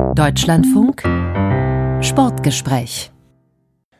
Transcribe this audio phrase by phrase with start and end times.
[0.00, 1.02] Deutschlandfunk
[2.02, 3.12] Sportgespräch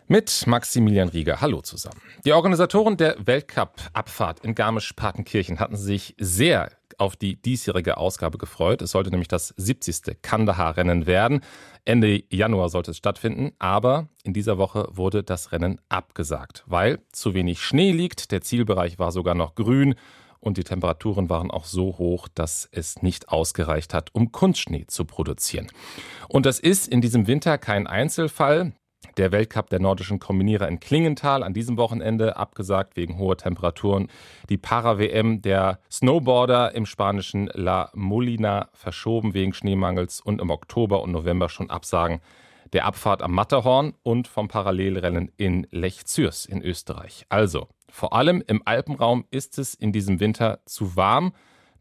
[0.09, 1.41] mit Maximilian Rieger.
[1.41, 2.01] Hallo zusammen.
[2.25, 8.83] Die Organisatoren der Weltcup-Abfahrt in Garmisch-Partenkirchen hatten sich sehr auf die diesjährige Ausgabe gefreut.
[8.83, 10.23] Es sollte nämlich das 70.
[10.23, 11.43] Kandahar-Rennen werden.
[11.85, 17.35] Ende Januar sollte es stattfinden, aber in dieser Woche wurde das Rennen abgesagt, weil zu
[17.35, 18.33] wenig Schnee liegt.
[18.33, 19.95] Der Zielbereich war sogar noch grün
[20.41, 25.05] und die Temperaturen waren auch so hoch, dass es nicht ausgereicht hat, um Kunstschnee zu
[25.05, 25.69] produzieren.
[26.29, 28.73] Und das ist in diesem Winter kein Einzelfall.
[29.17, 34.09] Der Weltcup der nordischen Kombinierer in Klingenthal an diesem Wochenende abgesagt wegen hoher Temperaturen.
[34.49, 41.13] Die Para-WM der Snowboarder im spanischen La Molina verschoben wegen Schneemangels und im Oktober und
[41.13, 42.21] November schon Absagen
[42.73, 47.27] der Abfahrt am Matterhorn und vom Parallelrennen in Lech Zürs in Österreich.
[47.29, 51.33] Also, vor allem im Alpenraum ist es in diesem Winter zu warm.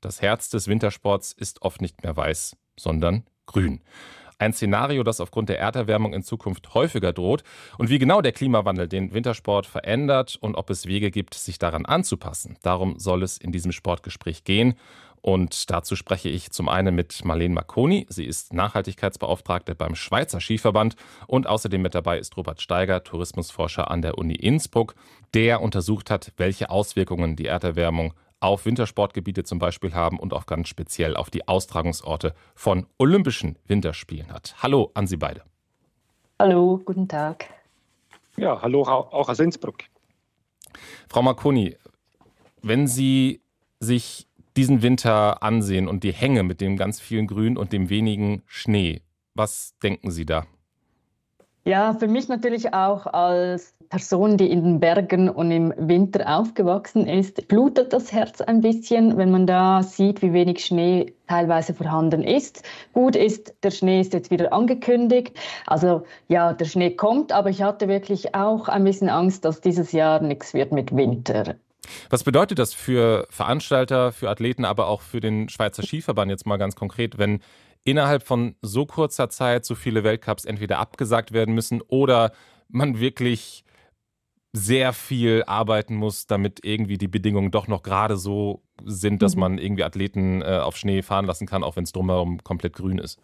[0.01, 3.81] Das Herz des Wintersports ist oft nicht mehr weiß, sondern grün.
[4.41, 7.43] Ein Szenario, das aufgrund der Erderwärmung in Zukunft häufiger droht.
[7.77, 11.85] Und wie genau der Klimawandel den Wintersport verändert und ob es Wege gibt, sich daran
[11.85, 12.57] anzupassen.
[12.61, 14.75] Darum soll es in diesem Sportgespräch gehen.
[15.21, 18.05] Und dazu spreche ich zum einen mit Marlene Marconi.
[18.09, 20.95] Sie ist Nachhaltigkeitsbeauftragte beim Schweizer Skiverband.
[21.27, 24.95] Und außerdem mit dabei ist Robert Steiger, Tourismusforscher an der Uni Innsbruck,
[25.33, 30.69] der untersucht hat, welche Auswirkungen die Erderwärmung auf Wintersportgebiete zum Beispiel haben und auch ganz
[30.69, 34.55] speziell auf die Austragungsorte von Olympischen Winterspielen hat.
[34.63, 35.43] Hallo an Sie beide.
[36.39, 37.45] Hallo, guten Tag.
[38.37, 39.79] Ja, hallo auch aus Innsbruck.
[41.09, 41.75] Frau Marconi,
[42.61, 43.41] wenn Sie
[43.81, 44.28] sich
[44.59, 49.03] diesen Winter ansehen und die Hänge mit dem ganz vielen Grün und dem wenigen Schnee,
[49.33, 50.47] was denken Sie da?
[51.63, 57.07] Ja, für mich natürlich auch als Person, die in den Bergen und im Winter aufgewachsen
[57.07, 62.21] ist, blutet das Herz ein bisschen, wenn man da sieht, wie wenig Schnee teilweise vorhanden
[62.21, 62.63] ist.
[62.91, 65.39] Gut ist, der Schnee ist jetzt wieder angekündigt.
[65.67, 69.93] Also ja, der Schnee kommt, aber ich hatte wirklich auch ein bisschen Angst, dass dieses
[69.93, 71.55] Jahr nichts wird mit Winter.
[72.09, 76.57] Was bedeutet das für Veranstalter, für Athleten, aber auch für den Schweizer Skiverband jetzt mal
[76.57, 77.39] ganz konkret, wenn
[77.83, 82.31] innerhalb von so kurzer Zeit so viele Weltcups entweder abgesagt werden müssen oder
[82.67, 83.63] man wirklich
[84.51, 89.39] sehr viel arbeiten muss, damit irgendwie die Bedingungen doch noch gerade so sind, dass mhm.
[89.41, 92.97] man irgendwie Athleten äh, auf Schnee fahren lassen kann, auch wenn es drumherum komplett grün
[92.97, 93.19] ist.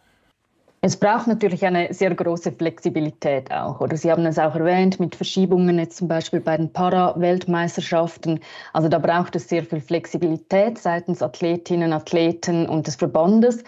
[0.88, 3.82] Es braucht natürlich eine sehr große Flexibilität auch.
[3.82, 8.40] Oder Sie haben es auch erwähnt mit Verschiebungen jetzt zum Beispiel bei den Para-Weltmeisterschaften.
[8.72, 13.64] Also da braucht es sehr viel Flexibilität seitens Athletinnen, Athleten und des Verbandes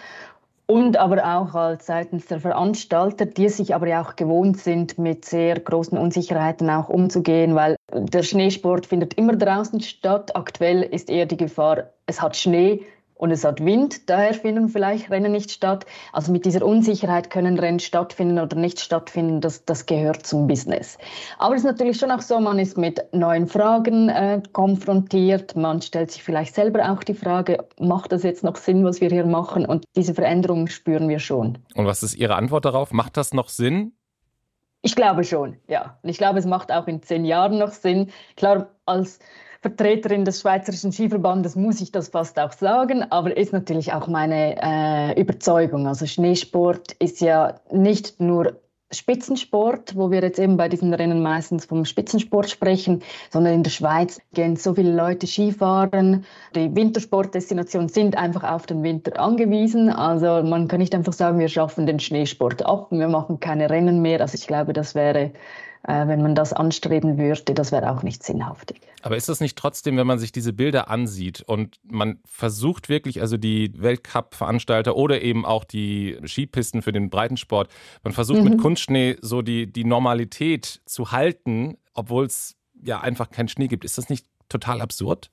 [0.66, 5.24] und aber auch als seitens der Veranstalter, die sich aber ja auch gewohnt sind, mit
[5.24, 10.36] sehr großen Unsicherheiten auch umzugehen, weil der Schneesport findet immer draußen statt.
[10.36, 12.84] Aktuell ist eher die Gefahr, es hat Schnee,
[13.18, 15.84] und es hat Wind, daher finden vielleicht Rennen nicht statt.
[16.12, 20.96] Also mit dieser Unsicherheit können Rennen stattfinden oder nicht stattfinden, das, das gehört zum Business.
[21.38, 25.82] Aber es ist natürlich schon auch so, man ist mit neuen Fragen äh, konfrontiert, man
[25.82, 29.26] stellt sich vielleicht selber auch die Frage, macht das jetzt noch Sinn, was wir hier
[29.26, 29.66] machen?
[29.66, 31.58] Und diese Veränderungen spüren wir schon.
[31.74, 32.92] Und was ist Ihre Antwort darauf?
[32.92, 33.92] Macht das noch Sinn?
[34.82, 35.98] Ich glaube schon, ja.
[36.02, 38.10] Und ich glaube, es macht auch in zehn Jahren noch Sinn.
[38.36, 39.18] Klar, als
[39.60, 44.56] Vertreterin des Schweizerischen Skiverbandes muss ich das fast auch sagen, aber ist natürlich auch meine
[44.62, 45.88] äh, Überzeugung.
[45.88, 48.60] Also Schneesport ist ja nicht nur
[48.90, 53.70] Spitzensport, wo wir jetzt eben bei diesen Rennen meistens vom Spitzensport sprechen, sondern in der
[53.70, 56.24] Schweiz gehen so viele Leute Skifahren.
[56.54, 59.90] Die Wintersportdestinationen sind einfach auf den Winter angewiesen.
[59.90, 64.00] Also man kann nicht einfach sagen, wir schaffen den Schneesport ab, wir machen keine Rennen
[64.00, 64.22] mehr.
[64.22, 65.32] Also ich glaube, das wäre
[65.88, 68.80] wenn man das anstreben würde, das wäre auch nicht sinnhaftig.
[69.02, 73.22] Aber ist das nicht trotzdem, wenn man sich diese Bilder ansieht und man versucht wirklich,
[73.22, 77.70] also die Weltcup-Veranstalter oder eben auch die Skipisten für den Breitensport,
[78.02, 78.50] man versucht mhm.
[78.50, 83.84] mit Kunstschnee so die, die Normalität zu halten, obwohl es ja einfach keinen Schnee gibt.
[83.84, 85.30] Ist das nicht total absurd?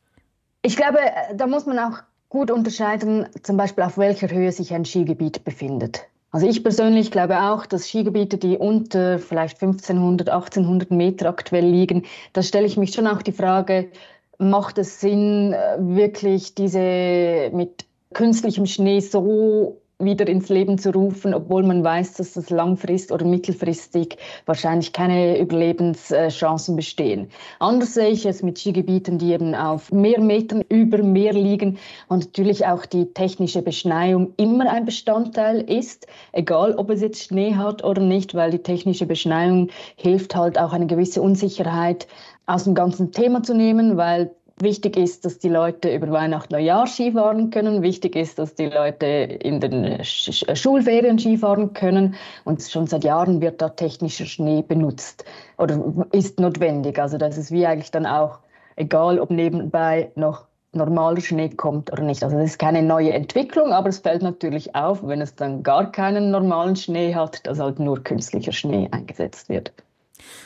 [0.61, 1.99] Ich glaube, äh, da muss man auch
[2.29, 6.07] gut unterscheiden, zum Beispiel auf welcher Höhe sich ein Skigebiet befindet.
[6.31, 12.03] Also ich persönlich glaube auch, dass Skigebiete, die unter vielleicht 1500, 1800 Meter aktuell liegen,
[12.33, 13.89] da stelle ich mich schon auch die Frage,
[14.37, 21.33] macht es Sinn, äh, wirklich diese mit künstlichem Schnee so wieder ins Leben zu rufen,
[21.33, 27.29] obwohl man weiß, dass das langfristig oder mittelfristig wahrscheinlich keine Überlebenschancen bestehen.
[27.59, 31.77] Anders sehe ich es mit Skigebieten, die eben auf mehr Metern über Meer liegen
[32.09, 37.55] und natürlich auch die technische Beschneiung immer ein Bestandteil ist, egal ob es jetzt Schnee
[37.55, 42.07] hat oder nicht, weil die technische Beschneiung hilft halt auch eine gewisse Unsicherheit
[42.47, 44.31] aus dem ganzen Thema zu nehmen, weil
[44.61, 47.81] Wichtig ist, dass die Leute über Weihnachten, Neujahr Skifahren können.
[47.81, 52.15] Wichtig ist, dass die Leute in den Sch Schulferien Skifahren können.
[52.45, 55.25] Und schon seit Jahren wird da technischer Schnee benutzt
[55.57, 56.97] oder ist notwendig.
[56.99, 58.39] Also das ist wie eigentlich dann auch
[58.77, 62.23] egal, ob nebenbei noch normaler Schnee kommt oder nicht.
[62.23, 65.91] Also das ist keine neue Entwicklung, aber es fällt natürlich auf, wenn es dann gar
[65.91, 69.73] keinen normalen Schnee hat, dass halt nur künstlicher Schnee eingesetzt wird.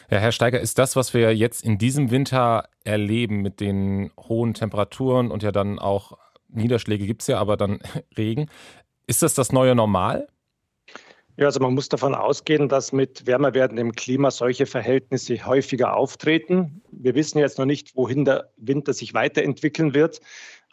[0.10, 4.54] Ja, Herr Steiger, ist das, was wir jetzt in diesem Winter erleben mit den hohen
[4.54, 6.18] Temperaturen und ja dann auch
[6.50, 7.80] Niederschläge gibt es ja, aber dann
[8.18, 8.50] Regen,
[9.08, 10.28] ist das das neue Normal?
[11.38, 16.82] Ja, also man muss davon ausgehen, dass mit wärmer werdendem Klima solche Verhältnisse häufiger auftreten.
[16.92, 20.20] Wir wissen jetzt noch nicht, wohin der Winter sich weiterentwickeln wird.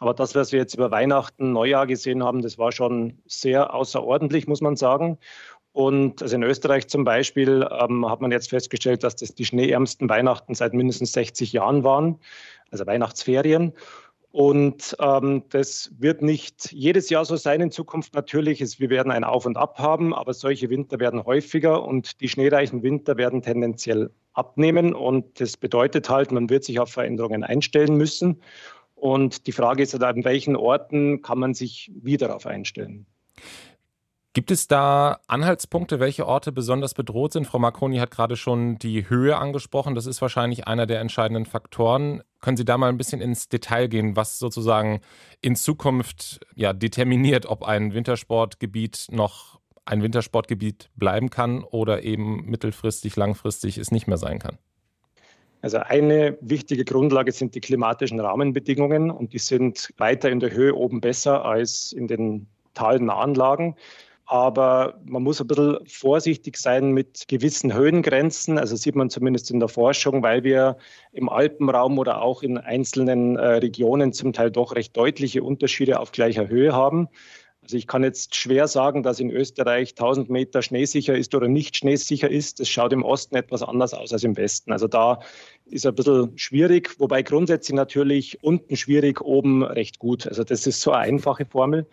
[0.00, 4.48] Aber das, was wir jetzt über Weihnachten, Neujahr gesehen haben, das war schon sehr außerordentlich,
[4.48, 5.18] muss man sagen.
[5.76, 10.08] Und also in Österreich zum Beispiel ähm, hat man jetzt festgestellt, dass das die schneeärmsten
[10.08, 12.18] Weihnachten seit mindestens 60 Jahren waren,
[12.70, 13.74] also Weihnachtsferien.
[14.30, 18.62] Und ähm, das wird nicht jedes Jahr so sein in Zukunft natürlich.
[18.62, 22.30] Es, wir werden ein Auf und Ab haben, aber solche Winter werden häufiger und die
[22.30, 24.94] schneereichen Winter werden tendenziell abnehmen.
[24.94, 28.40] Und das bedeutet halt, man wird sich auf Veränderungen einstellen müssen.
[28.94, 33.04] Und die Frage ist halt, an welchen Orten kann man sich wieder darauf einstellen?
[34.36, 37.46] Gibt es da Anhaltspunkte, welche Orte besonders bedroht sind?
[37.46, 39.94] Frau Marconi hat gerade schon die Höhe angesprochen.
[39.94, 42.22] Das ist wahrscheinlich einer der entscheidenden Faktoren.
[42.42, 45.00] Können Sie da mal ein bisschen ins Detail gehen, was sozusagen
[45.40, 53.16] in Zukunft ja, determiniert, ob ein Wintersportgebiet noch ein Wintersportgebiet bleiben kann oder eben mittelfristig,
[53.16, 54.58] langfristig es nicht mehr sein kann?
[55.62, 60.74] Also eine wichtige Grundlage sind die klimatischen Rahmenbedingungen und die sind weiter in der Höhe
[60.74, 63.76] oben besser als in den talnahen Lagen.
[64.26, 68.58] Aber man muss ein bisschen vorsichtig sein mit gewissen Höhengrenzen.
[68.58, 70.76] Also sieht man zumindest in der Forschung, weil wir
[71.12, 76.10] im Alpenraum oder auch in einzelnen äh, Regionen zum Teil doch recht deutliche Unterschiede auf
[76.10, 77.08] gleicher Höhe haben.
[77.62, 81.76] Also ich kann jetzt schwer sagen, dass in Österreich 1000 Meter schneesicher ist oder nicht
[81.76, 82.60] schneesicher ist.
[82.60, 84.70] Das schaut im Osten etwas anders aus als im Westen.
[84.70, 85.20] Also da
[85.64, 90.28] ist ein bisschen schwierig, wobei grundsätzlich natürlich unten schwierig, oben recht gut.
[90.28, 91.86] Also das ist so eine einfache Formel.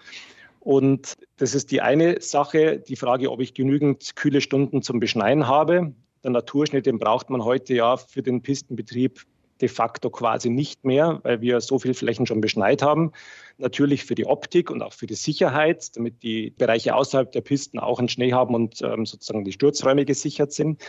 [0.63, 5.45] Und das ist die eine Sache, die Frage, ob ich genügend kühle Stunden zum Beschneien
[5.45, 5.93] habe.
[6.23, 9.25] Der Naturschnitt, den braucht man heute ja für den Pistenbetrieb
[9.59, 13.11] de facto quasi nicht mehr, weil wir so viele Flächen schon beschneit haben.
[13.57, 17.77] Natürlich für die Optik und auch für die Sicherheit, damit die Bereiche außerhalb der Pisten
[17.77, 20.81] auch einen Schnee haben und ähm, sozusagen die Sturzräume gesichert sind.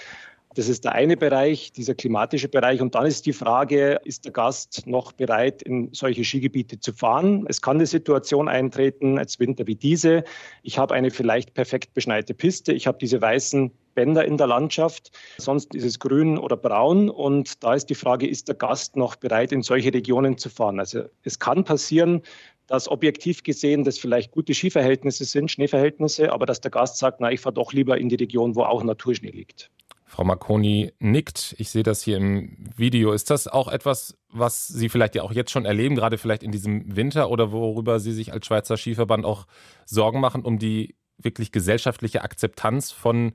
[0.55, 2.81] Das ist der eine Bereich, dieser klimatische Bereich.
[2.81, 7.45] Und dann ist die Frage, ist der Gast noch bereit, in solche Skigebiete zu fahren?
[7.49, 10.23] Es kann eine Situation eintreten, als Winter wie diese.
[10.63, 12.73] Ich habe eine vielleicht perfekt beschneite Piste.
[12.73, 15.11] Ich habe diese weißen Bänder in der Landschaft.
[15.39, 17.11] Sonst ist es grün oder braun.
[17.11, 20.79] Und da ist die Frage, ist der Gast noch bereit, in solche Regionen zu fahren?
[20.79, 22.23] Also es kann passieren,
[22.69, 27.31] dass objektiv gesehen das vielleicht gute Skiverhältnisse sind, Schneeverhältnisse, aber dass der Gast sagt, na,
[27.31, 29.71] ich fahre doch lieber in die Region, wo auch Naturschnee liegt.
[30.15, 31.57] Frau Marconi nickt.
[31.59, 33.11] Ich sehe das hier im Video.
[33.11, 36.53] Ist das auch etwas, was Sie vielleicht ja auch jetzt schon erleben, gerade vielleicht in
[36.53, 39.49] diesem Winter oder worüber Sie sich als Schweizer Skiverband auch
[39.87, 43.33] Sorgen machen, um die wirklich gesellschaftliche Akzeptanz von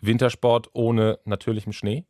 [0.00, 2.04] Wintersport ohne natürlichem Schnee?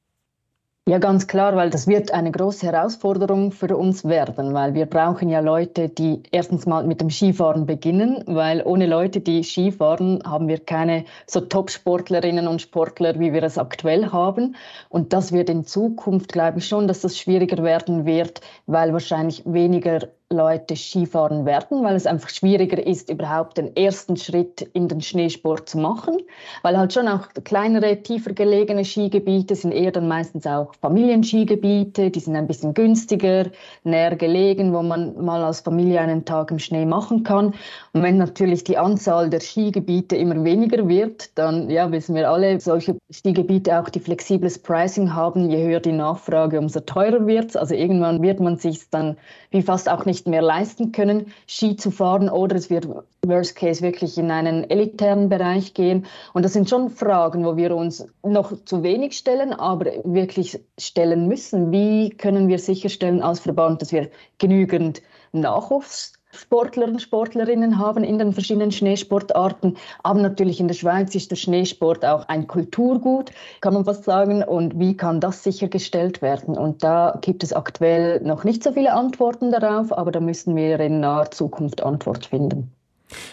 [0.88, 5.28] Ja, ganz klar, weil das wird eine große Herausforderung für uns werden, weil wir brauchen
[5.28, 10.46] ja Leute, die erstens mal mit dem Skifahren beginnen, weil ohne Leute, die Skifahren, haben
[10.46, 14.55] wir keine so Top-Sportlerinnen und Sportler, wie wir es aktuell haben.
[14.88, 19.43] Und das wird in Zukunft, glaube ich schon, dass das schwieriger werden wird, weil wahrscheinlich
[19.44, 25.00] weniger Leute Skifahren werden, weil es einfach schwieriger ist, überhaupt den ersten Schritt in den
[25.00, 26.18] Schneesport zu machen,
[26.62, 32.18] weil halt schon auch kleinere, tiefer gelegene Skigebiete sind eher dann meistens auch Familienskigebiete, die
[32.18, 33.46] sind ein bisschen günstiger,
[33.84, 37.54] näher gelegen, wo man mal als Familie einen Tag im Schnee machen kann.
[37.92, 42.58] Und wenn natürlich die Anzahl der Skigebiete immer weniger wird, dann ja, wissen wir alle,
[42.58, 47.56] solche Skigebiete auch die flexibles Pricing haben, je höher die Nachfrage, umso teurer wird es.
[47.56, 49.16] Also irgendwann wird man sich dann
[49.50, 52.89] wie fast auch nicht mehr leisten können, Ski zu fahren oder es wird
[53.27, 56.06] Worst Case wirklich in einen elitären Bereich gehen.
[56.32, 61.29] Und das sind schon Fragen, wo wir uns noch zu wenig stellen, aber wirklich stellen
[61.29, 61.73] müssen.
[61.73, 68.19] Wie können wir sicherstellen als Verband, dass wir genügend Nachwuchs Sportler und Sportlerinnen haben in
[68.19, 69.76] den verschiedenen Schneesportarten.
[70.02, 74.43] Aber natürlich in der Schweiz ist der Schneesport auch ein Kulturgut, kann man fast sagen.
[74.43, 76.56] Und wie kann das sichergestellt werden?
[76.56, 80.78] Und da gibt es aktuell noch nicht so viele Antworten darauf, aber da müssen wir
[80.81, 82.72] in naher Zukunft Antwort finden.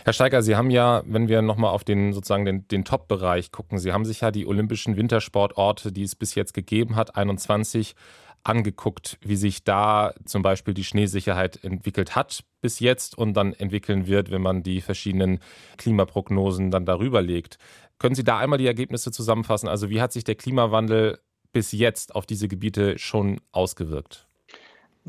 [0.04, 3.80] Herr Steiger, Sie haben ja, wenn wir nochmal auf den sozusagen den, den Top-Bereich gucken,
[3.80, 7.96] Sie haben sich ja die olympischen Wintersportorte, die es bis jetzt gegeben hat, 21
[8.44, 14.08] angeguckt, wie sich da zum Beispiel die Schneesicherheit entwickelt hat bis jetzt und dann entwickeln
[14.08, 15.40] wird, wenn man die verschiedenen
[15.78, 17.58] Klimaprognosen dann darüber legt.
[18.00, 19.70] Können Sie da einmal die Ergebnisse zusammenfassen?
[19.70, 21.20] Also wie hat sich der Klimawandel
[21.52, 24.28] bis jetzt auf diese Gebiete schon ausgewirkt?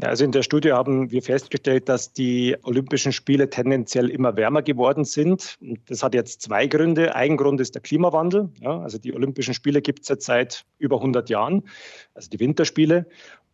[0.00, 5.04] Also in der Studie haben wir festgestellt, dass die Olympischen Spiele tendenziell immer wärmer geworden
[5.04, 5.56] sind.
[5.86, 7.14] Das hat jetzt zwei Gründe.
[7.14, 8.50] Ein Grund ist der Klimawandel.
[8.60, 11.62] Ja, also die Olympischen Spiele gibt es seit über 100 Jahren,
[12.12, 13.06] also die Winterspiele.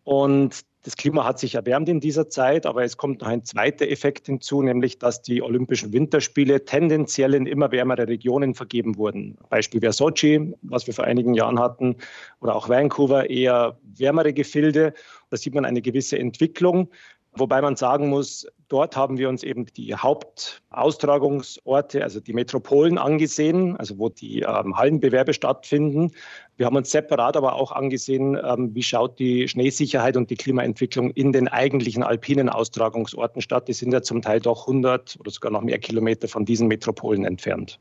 [0.05, 3.87] Und das Klima hat sich erwärmt in dieser Zeit, aber es kommt noch ein zweiter
[3.89, 9.37] Effekt hinzu, nämlich dass die Olympischen Winterspiele tendenziell in immer wärmere Regionen vergeben wurden.
[9.51, 11.97] Beispiel wäre Sochi, was wir vor einigen Jahren hatten,
[12.41, 14.95] oder auch Vancouver, eher wärmere Gefilde.
[15.29, 16.89] Da sieht man eine gewisse Entwicklung.
[17.33, 23.77] Wobei man sagen muss, dort haben wir uns eben die Hauptaustragungsorte, also die Metropolen angesehen,
[23.77, 26.11] also wo die ähm, Hallenbewerbe stattfinden.
[26.57, 31.13] Wir haben uns separat aber auch angesehen, ähm, wie schaut die Schneesicherheit und die Klimaentwicklung
[31.13, 33.69] in den eigentlichen alpinen Austragungsorten statt.
[33.69, 37.25] Die sind ja zum Teil doch 100 oder sogar noch mehr Kilometer von diesen Metropolen
[37.25, 37.79] entfernt.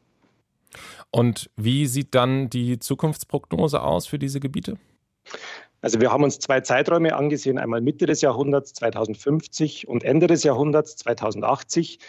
[1.09, 4.77] Und wie sieht dann die Zukunftsprognose aus für diese Gebiete?
[5.81, 10.43] Also wir haben uns zwei Zeiträume angesehen, einmal Mitte des Jahrhunderts 2050 und Ende des
[10.43, 11.99] Jahrhunderts 2080.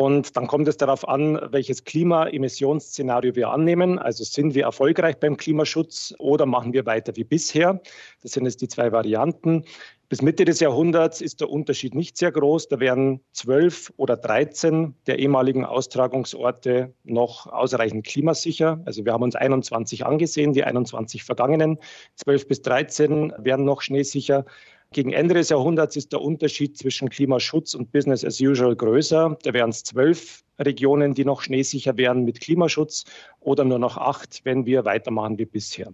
[0.00, 3.98] Und dann kommt es darauf an, welches Klimaemissionsszenario wir annehmen.
[3.98, 7.82] Also sind wir erfolgreich beim Klimaschutz oder machen wir weiter wie bisher?
[8.22, 9.66] Das sind jetzt die zwei Varianten.
[10.08, 12.68] Bis Mitte des Jahrhunderts ist der Unterschied nicht sehr groß.
[12.68, 18.80] Da werden zwölf oder dreizehn der ehemaligen Austragungsorte noch ausreichend klimasicher.
[18.86, 21.76] Also wir haben uns 21 angesehen, die 21 vergangenen.
[22.14, 24.46] Zwölf bis dreizehn werden noch schneesicher.
[24.92, 29.38] Gegen Ende des Jahrhunderts ist der Unterschied zwischen Klimaschutz und Business as usual größer.
[29.40, 33.04] Da wären es zwölf Regionen, die noch schneesicher wären mit Klimaschutz
[33.38, 35.92] oder nur noch acht, wenn wir weitermachen wie bisher.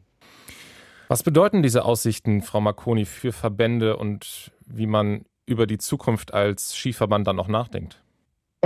[1.09, 6.75] Was bedeuten diese Aussichten, Frau Marconi, für Verbände und wie man über die Zukunft als
[6.75, 8.03] Skiverband dann noch nachdenkt?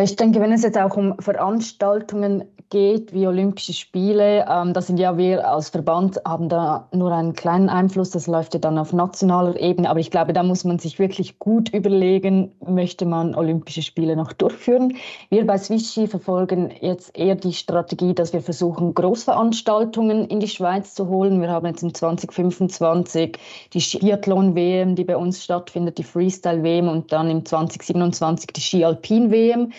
[0.03, 4.99] Ich denke, wenn es jetzt auch um Veranstaltungen geht, wie Olympische Spiele, ähm, da sind
[4.99, 8.93] ja wir als Verband haben da nur einen kleinen Einfluss, das läuft ja dann auf
[8.93, 13.83] nationaler Ebene, aber ich glaube, da muss man sich wirklich gut überlegen, möchte man Olympische
[13.83, 14.97] Spiele noch durchführen.
[15.31, 20.95] Wir bei Swissi verfolgen jetzt eher die Strategie, dass wir versuchen, Großveranstaltungen in die Schweiz
[20.95, 21.41] zu holen.
[21.41, 23.37] Wir haben jetzt im 2025
[23.73, 29.73] die Skiathlon-WM, die bei uns stattfindet, die Freestyle-WM und dann im 2027 die Ski-Alpin-WM.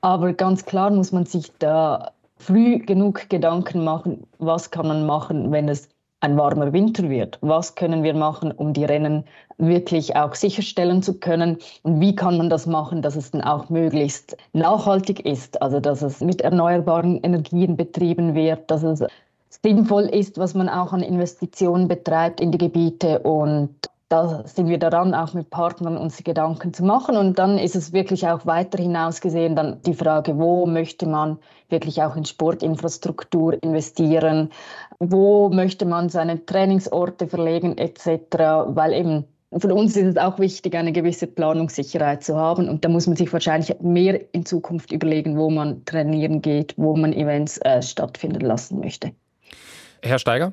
[0.00, 5.50] Aber ganz klar muss man sich da früh genug Gedanken machen, was kann man machen,
[5.50, 5.88] wenn es
[6.20, 7.38] ein warmer Winter wird.
[7.42, 9.24] Was können wir machen, um die Rennen
[9.56, 11.58] wirklich auch sicherstellen zu können?
[11.82, 15.62] Und wie kann man das machen, dass es dann auch möglichst nachhaltig ist?
[15.62, 19.04] Also, dass es mit erneuerbaren Energien betrieben wird, dass es
[19.62, 23.70] sinnvoll ist, was man auch an Investitionen betreibt in die Gebiete und
[24.08, 27.16] da sind wir daran, auch mit Partnern uns Gedanken zu machen.
[27.16, 31.38] Und dann ist es wirklich auch weiter hinaus gesehen dann die Frage, wo möchte man
[31.68, 34.50] wirklich auch in Sportinfrastruktur investieren,
[34.98, 38.38] wo möchte man seine Trainingsorte verlegen etc.,
[38.68, 39.24] weil eben
[39.56, 42.68] für uns ist es auch wichtig, eine gewisse Planungssicherheit zu haben.
[42.68, 46.94] Und da muss man sich wahrscheinlich mehr in Zukunft überlegen, wo man trainieren geht, wo
[46.96, 49.12] man Events äh, stattfinden lassen möchte.
[50.02, 50.52] Herr Steiger?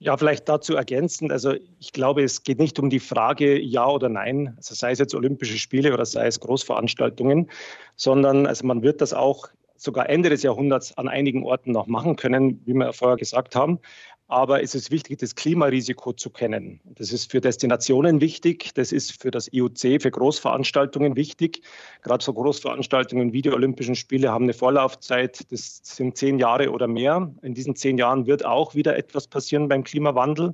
[0.00, 1.32] Ja, vielleicht dazu ergänzend.
[1.32, 5.00] Also ich glaube, es geht nicht um die Frage Ja oder Nein, also sei es
[5.00, 7.50] jetzt Olympische Spiele oder sei es Großveranstaltungen,
[7.96, 12.14] sondern also man wird das auch sogar Ende des Jahrhunderts an einigen Orten noch machen
[12.14, 13.80] können, wie wir vorher gesagt haben.
[14.30, 16.80] Aber es ist wichtig, das Klimarisiko zu kennen.
[16.84, 18.74] Das ist für Destinationen wichtig.
[18.74, 21.62] Das ist für das IOC, für Großveranstaltungen wichtig.
[22.02, 25.50] Gerade so Großveranstaltungen wie die Olympischen Spiele haben eine Vorlaufzeit.
[25.50, 27.32] Das sind zehn Jahre oder mehr.
[27.40, 30.52] In diesen zehn Jahren wird auch wieder etwas passieren beim Klimawandel.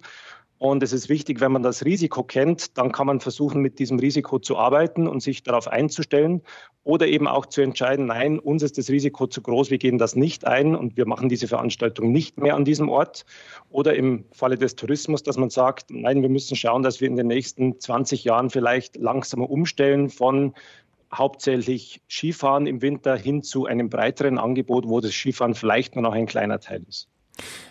[0.64, 3.98] Und es ist wichtig, wenn man das Risiko kennt, dann kann man versuchen, mit diesem
[3.98, 6.40] Risiko zu arbeiten und sich darauf einzustellen
[6.84, 10.16] oder eben auch zu entscheiden, nein, uns ist das Risiko zu groß, wir gehen das
[10.16, 13.26] nicht ein und wir machen diese Veranstaltung nicht mehr an diesem Ort.
[13.68, 17.16] Oder im Falle des Tourismus, dass man sagt, nein, wir müssen schauen, dass wir in
[17.16, 20.54] den nächsten 20 Jahren vielleicht langsamer umstellen von
[21.12, 26.14] hauptsächlich Skifahren im Winter hin zu einem breiteren Angebot, wo das Skifahren vielleicht nur noch
[26.14, 27.10] ein kleiner Teil ist.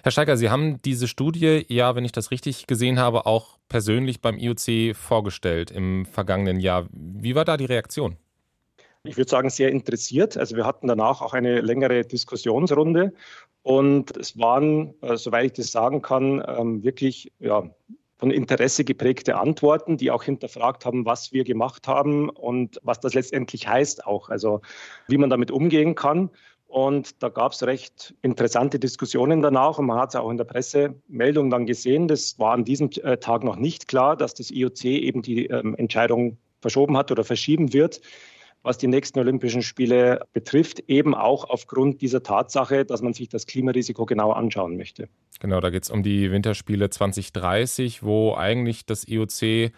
[0.03, 4.21] Herr Steiger, Sie haben diese Studie ja, wenn ich das richtig gesehen habe, auch persönlich
[4.21, 6.87] beim IOC vorgestellt im vergangenen Jahr.
[6.91, 8.17] Wie war da die Reaktion?
[9.03, 10.37] Ich würde sagen, sehr interessiert.
[10.37, 13.13] Also wir hatten danach auch eine längere Diskussionsrunde
[13.61, 17.69] und es waren, äh, soweit ich das sagen kann, ähm, wirklich ja,
[18.17, 23.13] von Interesse geprägte Antworten, die auch hinterfragt haben, was wir gemacht haben und was das
[23.13, 24.61] letztendlich heißt auch, also
[25.09, 26.29] wie man damit umgehen kann.
[26.73, 30.45] Und da gab es recht interessante Diskussionen danach und man hat es auch in der
[30.45, 32.07] Pressemeldung dann gesehen.
[32.07, 35.75] Das war an diesem äh, Tag noch nicht klar, dass das IOC eben die ähm,
[35.75, 38.01] Entscheidung verschoben hat oder verschieben wird
[38.63, 43.45] was die nächsten Olympischen Spiele betrifft, eben auch aufgrund dieser Tatsache, dass man sich das
[43.45, 45.09] Klimarisiko genau anschauen möchte.
[45.39, 49.71] Genau, da geht es um die Winterspiele 2030, wo eigentlich das IOC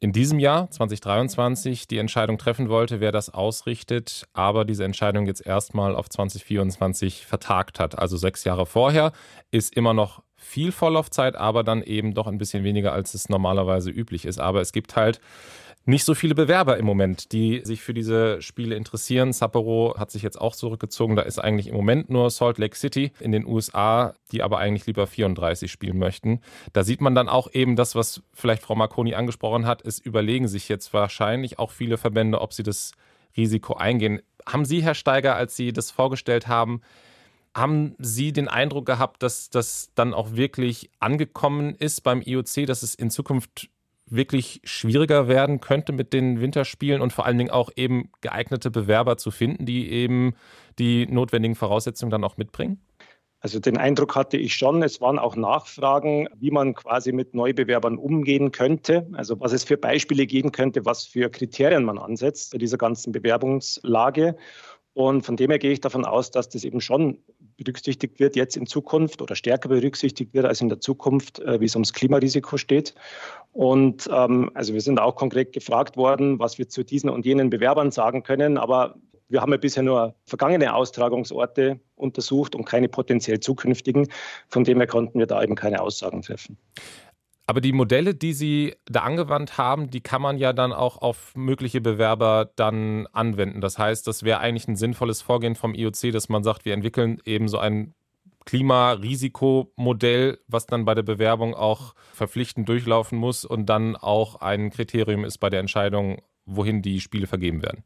[0.00, 5.46] in diesem Jahr, 2023, die Entscheidung treffen wollte, wer das ausrichtet, aber diese Entscheidung jetzt
[5.46, 7.96] erstmal auf 2024 vertagt hat.
[7.96, 9.12] Also sechs Jahre vorher
[9.52, 13.90] ist immer noch viel Vorlaufzeit, aber dann eben doch ein bisschen weniger, als es normalerweise
[13.90, 14.40] üblich ist.
[14.40, 15.20] Aber es gibt halt
[15.84, 19.32] nicht so viele Bewerber im Moment, die sich für diese Spiele interessieren.
[19.32, 21.16] Sapporo hat sich jetzt auch zurückgezogen.
[21.16, 24.86] Da ist eigentlich im Moment nur Salt Lake City in den USA, die aber eigentlich
[24.86, 26.40] lieber 34 spielen möchten.
[26.72, 29.84] Da sieht man dann auch eben das, was vielleicht Frau Marconi angesprochen hat.
[29.84, 32.92] Es überlegen sich jetzt wahrscheinlich auch viele Verbände, ob sie das
[33.36, 34.22] Risiko eingehen.
[34.46, 36.80] Haben Sie, Herr Steiger, als Sie das vorgestellt haben,
[37.54, 42.82] haben Sie den Eindruck gehabt, dass das dann auch wirklich angekommen ist beim IOC, dass
[42.82, 43.68] es in Zukunft
[44.14, 49.16] wirklich schwieriger werden könnte mit den Winterspielen und vor allen Dingen auch eben geeignete Bewerber
[49.16, 50.34] zu finden, die eben
[50.78, 52.80] die notwendigen Voraussetzungen dann auch mitbringen?
[53.40, 57.98] Also den Eindruck hatte ich schon, es waren auch Nachfragen, wie man quasi mit Neubewerbern
[57.98, 59.08] umgehen könnte.
[59.14, 63.10] Also was es für Beispiele geben könnte, was für Kriterien man ansetzt bei dieser ganzen
[63.10, 64.36] Bewerbungslage.
[64.94, 67.18] Und von dem her gehe ich davon aus, dass das eben schon
[67.56, 71.64] berücksichtigt wird jetzt in Zukunft oder stärker berücksichtigt wird als in der Zukunft, äh, wie
[71.64, 72.94] es ums Klimarisiko steht.
[73.52, 77.50] Und ähm, also wir sind auch konkret gefragt worden, was wir zu diesen und jenen
[77.50, 78.58] Bewerbern sagen können.
[78.58, 78.96] Aber
[79.28, 84.08] wir haben ja bisher nur vergangene Austragungsorte untersucht und keine potenziell zukünftigen.
[84.48, 86.58] Von dem her konnten wir da eben keine Aussagen treffen.
[87.52, 91.36] Aber die Modelle, die Sie da angewandt haben, die kann man ja dann auch auf
[91.36, 93.60] mögliche Bewerber dann anwenden.
[93.60, 97.18] Das heißt, das wäre eigentlich ein sinnvolles Vorgehen vom IOC, dass man sagt, wir entwickeln
[97.26, 97.92] eben so ein
[98.46, 105.22] Klimarisikomodell, was dann bei der Bewerbung auch verpflichtend durchlaufen muss und dann auch ein Kriterium
[105.22, 107.84] ist bei der Entscheidung, wohin die Spiele vergeben werden.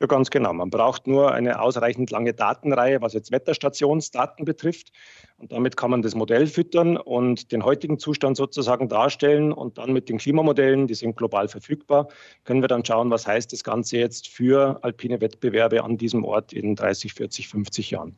[0.00, 0.52] Ja, ganz genau.
[0.52, 4.92] Man braucht nur eine ausreichend lange Datenreihe, was jetzt Wetterstationsdaten betrifft.
[5.38, 9.52] Und damit kann man das Modell füttern und den heutigen Zustand sozusagen darstellen.
[9.52, 12.08] Und dann mit den Klimamodellen, die sind global verfügbar,
[12.44, 16.52] können wir dann schauen, was heißt das Ganze jetzt für alpine Wettbewerbe an diesem Ort
[16.52, 18.16] in 30, 40, 50 Jahren.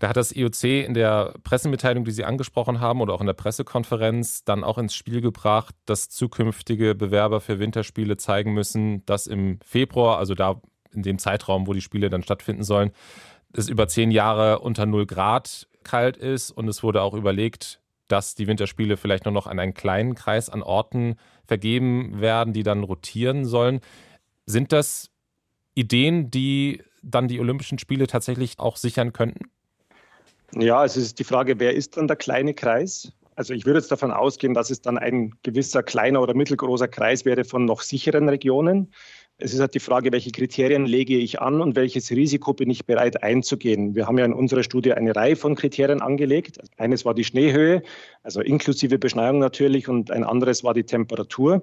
[0.00, 3.32] Da hat das IOC in der Pressemitteilung, die Sie angesprochen haben, oder auch in der
[3.32, 9.58] Pressekonferenz dann auch ins Spiel gebracht, dass zukünftige Bewerber für Winterspiele zeigen müssen, dass im
[9.64, 10.60] Februar, also da
[10.92, 12.90] in dem Zeitraum, wo die Spiele dann stattfinden sollen,
[13.52, 18.34] es über zehn Jahre unter 0 Grad kalt ist und es wurde auch überlegt, dass
[18.34, 22.82] die Winterspiele vielleicht nur noch an einen kleinen Kreis an Orten vergeben werden, die dann
[22.82, 23.80] rotieren sollen.
[24.46, 25.10] Sind das
[25.74, 29.50] Ideen, die dann die Olympischen Spiele tatsächlich auch sichern könnten?
[30.54, 33.12] Ja, es ist die Frage, wer ist dann der kleine Kreis?
[33.34, 37.24] Also ich würde jetzt davon ausgehen, dass es dann ein gewisser kleiner oder mittelgroßer Kreis
[37.24, 38.92] wäre von noch sicheren Regionen.
[39.44, 42.86] Es ist halt die Frage, welche Kriterien lege ich an und welches Risiko bin ich
[42.86, 43.96] bereit einzugehen.
[43.96, 46.60] Wir haben ja in unserer Studie eine Reihe von Kriterien angelegt.
[46.76, 47.82] Eines war die Schneehöhe,
[48.22, 51.60] also inklusive Beschneiung natürlich, und ein anderes war die Temperatur.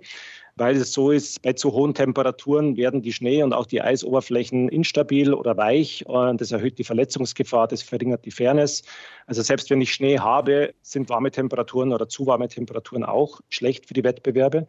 [0.58, 4.68] Weil es so ist, bei zu hohen Temperaturen werden die Schnee- und auch die Eisoberflächen
[4.68, 6.06] instabil oder weich.
[6.06, 8.84] Und das erhöht die Verletzungsgefahr, das verringert die Fairness.
[9.26, 13.86] Also selbst wenn ich Schnee habe, sind warme Temperaturen oder zu warme Temperaturen auch schlecht
[13.86, 14.68] für die Wettbewerbe.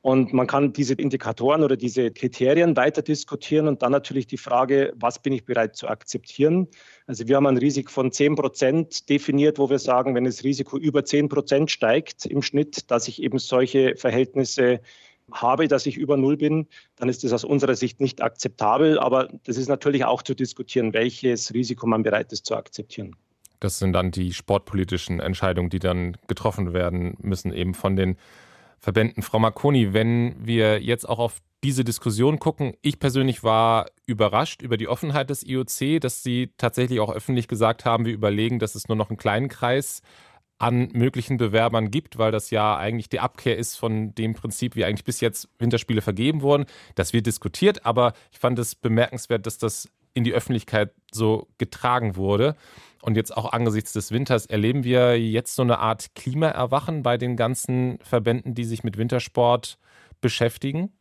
[0.00, 4.92] Und man kann diese Indikatoren oder diese Kriterien weiter diskutieren und dann natürlich die Frage,
[4.94, 6.68] was bin ich bereit zu akzeptieren?
[7.06, 10.78] Also wir haben ein Risiko von 10 Prozent definiert, wo wir sagen, wenn das Risiko
[10.78, 14.80] über 10 Prozent steigt im Schnitt, dass ich eben solche Verhältnisse
[15.32, 18.98] habe, dass ich über Null bin, dann ist das aus unserer Sicht nicht akzeptabel.
[18.98, 23.16] Aber das ist natürlich auch zu diskutieren, welches Risiko man bereit ist zu akzeptieren.
[23.60, 28.16] Das sind dann die sportpolitischen Entscheidungen, die dann getroffen werden müssen, eben von den
[28.78, 29.22] Verbänden.
[29.22, 34.76] Frau Marconi, wenn wir jetzt auch auf diese Diskussion gucken, ich persönlich war überrascht über
[34.76, 38.88] die Offenheit des IOC, dass sie tatsächlich auch öffentlich gesagt haben, wir überlegen, dass es
[38.88, 40.02] nur noch einen kleinen Kreis
[40.58, 44.84] an möglichen Bewerbern gibt, weil das ja eigentlich die Abkehr ist von dem Prinzip, wie
[44.84, 46.66] eigentlich bis jetzt Winterspiele vergeben wurden.
[46.96, 52.16] Das wird diskutiert, aber ich fand es bemerkenswert, dass das in die Öffentlichkeit so getragen
[52.16, 52.56] wurde.
[53.02, 57.36] Und jetzt auch angesichts des Winters erleben wir jetzt so eine Art Klimaerwachen bei den
[57.36, 59.78] ganzen Verbänden, die sich mit Wintersport
[60.20, 60.92] beschäftigen?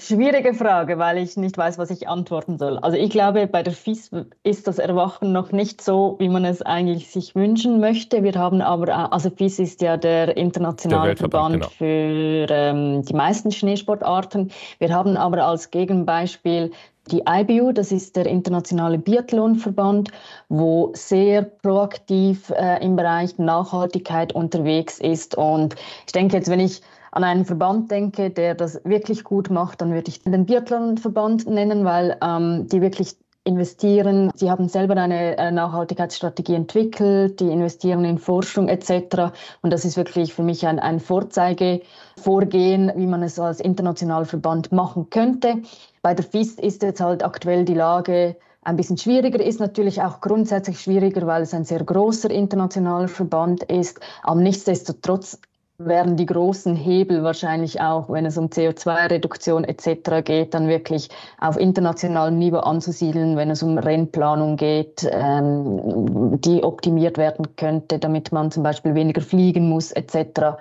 [0.00, 2.78] Schwierige Frage, weil ich nicht weiß, was ich antworten soll.
[2.78, 4.10] Also ich glaube, bei der FIS
[4.42, 8.24] ist das Erwachen noch nicht so, wie man es eigentlich sich wünschen möchte.
[8.24, 11.68] Wir haben aber, also FIS ist ja der internationale der Verband genau.
[11.68, 14.50] für ähm, die meisten Schneesportarten.
[14.80, 16.72] Wir haben aber als Gegenbeispiel
[17.10, 20.10] die IBU, das ist der internationale Biathlonverband,
[20.48, 25.36] wo sehr proaktiv äh, im Bereich Nachhaltigkeit unterwegs ist.
[25.36, 25.74] Und
[26.06, 29.92] ich denke jetzt, wenn ich an einen Verband denke, der das wirklich gut macht, dann
[29.92, 34.30] würde ich den Biathlon-Verband nennen, weil ähm, die wirklich investieren.
[34.34, 39.32] Sie haben selber eine äh, Nachhaltigkeitsstrategie entwickelt, die investieren in Forschung etc.
[39.60, 44.72] Und das ist wirklich für mich ein, ein Vorzeigevorgehen, wie man es als internationaler Verband
[44.72, 45.58] machen könnte.
[46.00, 50.22] Bei der FIS ist jetzt halt aktuell die Lage ein bisschen schwieriger, ist natürlich auch
[50.22, 54.00] grundsätzlich schwieriger, weil es ein sehr großer internationaler Verband ist.
[54.22, 55.38] Aber nichtsdestotrotz
[55.78, 60.24] wären die großen Hebel wahrscheinlich auch, wenn es um CO2-Reduktion etc.
[60.24, 61.08] geht, dann wirklich
[61.40, 68.30] auf internationalem Niveau anzusiedeln, wenn es um Rennplanung geht, ähm, die optimiert werden könnte, damit
[68.30, 70.56] man zum Beispiel weniger fliegen muss etc.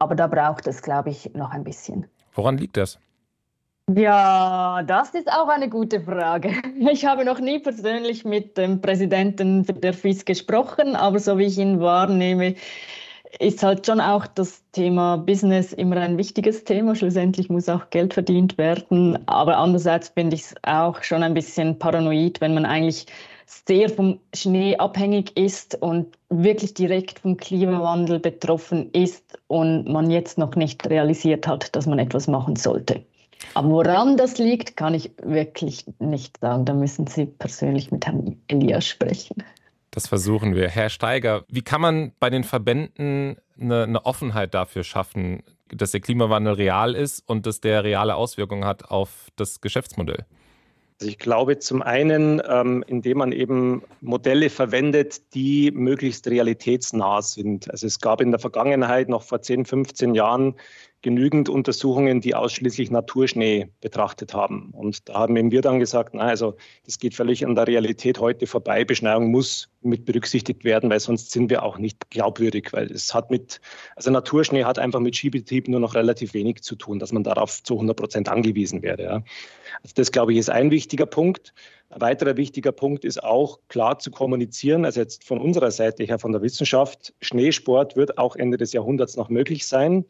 [0.00, 2.06] Aber da braucht es, glaube ich, noch ein bisschen.
[2.34, 2.98] Woran liegt das?
[3.94, 6.52] Ja, das ist auch eine gute Frage.
[6.90, 11.58] Ich habe noch nie persönlich mit dem Präsidenten der FIS gesprochen, aber so wie ich
[11.58, 12.54] ihn wahrnehme,
[13.38, 16.94] ist halt schon auch das Thema Business immer ein wichtiges Thema.
[16.94, 19.18] Schlussendlich muss auch Geld verdient werden.
[19.26, 23.06] Aber andererseits finde ich es auch schon ein bisschen paranoid, wenn man eigentlich
[23.46, 30.36] sehr vom Schnee abhängig ist und wirklich direkt vom Klimawandel betroffen ist und man jetzt
[30.36, 33.04] noch nicht realisiert hat, dass man etwas machen sollte.
[33.54, 36.64] Aber woran das liegt, kann ich wirklich nicht sagen.
[36.64, 39.42] Da müssen Sie persönlich mit Herrn Elias sprechen.
[39.90, 40.68] Das versuchen wir.
[40.68, 46.00] Herr Steiger, wie kann man bei den Verbänden eine, eine, Offenheit dafür schaffen, dass der
[46.00, 50.26] Klimawandel real ist und dass der reale Auswirkungen hat auf das Geschäftsmodell?
[51.00, 57.70] Also ich glaube zum einen, ähm, indem man eben Modelle verwendet, die möglichst realitätsnah sind.
[57.70, 60.56] Also es gab in der Vergangenheit, noch vor 10, 15 Jahren,
[61.02, 64.70] genügend Untersuchungen, die ausschließlich Naturschnee betrachtet haben.
[64.72, 66.56] Und da haben eben wir dann gesagt, na, also
[66.86, 68.84] das geht völlig an der Realität heute vorbei.
[68.84, 73.30] Beschneiung muss mit berücksichtigt werden, weil sonst sind wir auch nicht glaubwürdig, weil es hat
[73.30, 73.60] mit,
[73.94, 77.62] also Naturschnee hat einfach mit Skibetrieb nur noch relativ wenig zu tun, dass man darauf
[77.62, 79.02] zu 100 Prozent angewiesen wäre.
[79.02, 79.22] Ja.
[79.82, 81.54] Also das, glaube ich, ist ein wichtiger Punkt.
[81.90, 86.18] Ein weiterer wichtiger Punkt ist auch klar zu kommunizieren, also jetzt von unserer Seite her,
[86.18, 90.04] von der Wissenschaft, Schneesport wird auch Ende des Jahrhunderts noch möglich sein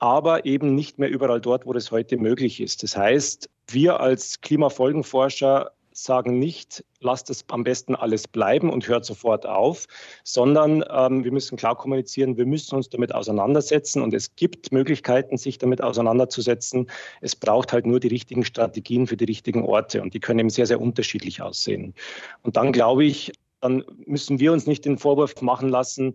[0.00, 2.82] aber eben nicht mehr überall dort, wo das heute möglich ist.
[2.82, 9.04] Das heißt, wir als Klimafolgenforscher sagen nicht, lasst es am besten alles bleiben und hört
[9.04, 9.86] sofort auf,
[10.24, 15.36] sondern ähm, wir müssen klar kommunizieren, wir müssen uns damit auseinandersetzen und es gibt Möglichkeiten,
[15.36, 16.90] sich damit auseinanderzusetzen.
[17.20, 20.50] Es braucht halt nur die richtigen Strategien für die richtigen Orte und die können eben
[20.50, 21.94] sehr, sehr unterschiedlich aussehen.
[22.42, 26.14] Und dann glaube ich, dann müssen wir uns nicht den Vorwurf machen lassen,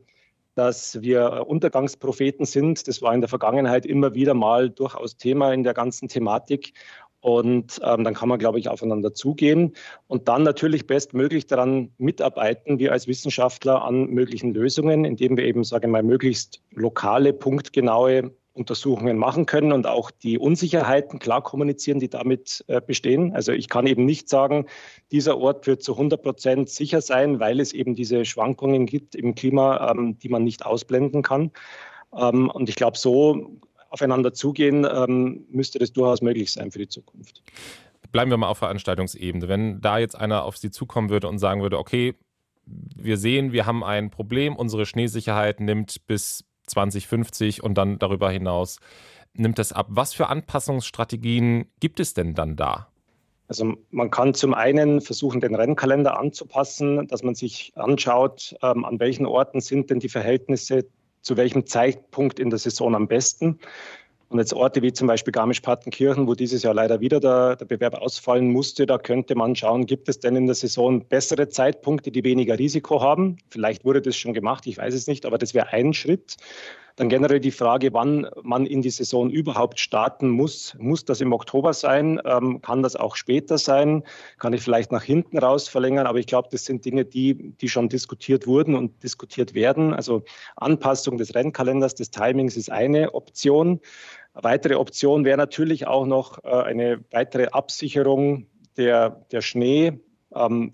[0.55, 2.87] dass wir Untergangspropheten sind.
[2.87, 6.73] Das war in der Vergangenheit immer wieder mal durchaus Thema in der ganzen Thematik.
[7.19, 9.73] Und ähm, dann kann man, glaube ich, aufeinander zugehen
[10.07, 15.63] und dann natürlich bestmöglich daran mitarbeiten, wir als Wissenschaftler an möglichen Lösungen, indem wir eben,
[15.63, 21.99] sage ich mal, möglichst lokale, punktgenaue Untersuchungen machen können und auch die Unsicherheiten klar kommunizieren,
[21.99, 23.33] die damit äh, bestehen.
[23.33, 24.65] Also ich kann eben nicht sagen,
[25.11, 29.35] dieser Ort wird zu 100 Prozent sicher sein, weil es eben diese Schwankungen gibt im
[29.35, 31.51] Klima, ähm, die man nicht ausblenden kann.
[32.15, 36.87] Ähm, und ich glaube, so aufeinander zugehen, ähm, müsste das durchaus möglich sein für die
[36.87, 37.43] Zukunft.
[38.11, 39.49] Bleiben wir mal auf Veranstaltungsebene.
[39.49, 42.15] Wenn da jetzt einer auf Sie zukommen würde und sagen würde, okay,
[42.65, 48.79] wir sehen, wir haben ein Problem, unsere Schneesicherheit nimmt bis 2050 und dann darüber hinaus
[49.33, 49.87] nimmt es ab.
[49.89, 52.87] Was für Anpassungsstrategien gibt es denn dann da?
[53.47, 58.99] Also man kann zum einen versuchen, den Rennkalender anzupassen, dass man sich anschaut, ähm, an
[58.99, 60.87] welchen Orten sind denn die Verhältnisse
[61.21, 63.59] zu welchem Zeitpunkt in der Saison am besten.
[64.35, 67.93] Und jetzt Orte wie zum Beispiel Garmisch-Partenkirchen, wo dieses Jahr leider wieder der, der, Bewerb
[67.93, 72.25] ausfallen musste, da könnte man schauen, gibt es denn in der Saison bessere Zeitpunkte, die
[72.25, 73.37] weniger Risiko haben?
[73.47, 76.35] Vielleicht wurde das schon gemacht, ich weiß es nicht, aber das wäre ein Schritt.
[76.97, 80.75] Dann generell die Frage, wann man in die Saison überhaupt starten muss.
[80.79, 82.21] Muss das im Oktober sein?
[82.23, 84.03] Ähm, kann das auch später sein?
[84.39, 86.07] Kann ich vielleicht nach hinten raus verlängern?
[86.07, 89.93] Aber ich glaube, das sind Dinge, die, die schon diskutiert wurden und diskutiert werden.
[89.93, 90.23] Also
[90.55, 93.81] Anpassung des Rennkalenders, des Timings ist eine Option.
[94.35, 99.99] Weitere Option wäre natürlich auch noch äh, eine weitere Absicherung der, der Schnee,
[100.33, 100.71] ähm.